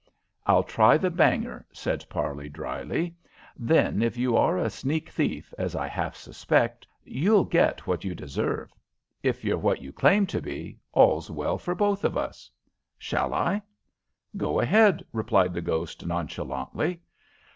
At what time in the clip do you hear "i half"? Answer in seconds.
5.75-6.15